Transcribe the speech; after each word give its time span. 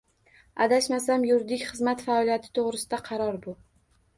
Adashmasam, 0.65 1.27
yuridik 1.31 1.65
xizmat 1.73 2.01
faoliyati 2.07 2.53
to'g'risida 2.59 3.03
qaror 3.11 3.39
bu 3.45 3.55